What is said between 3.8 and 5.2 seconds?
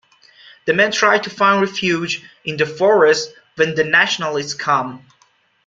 Nationalists come.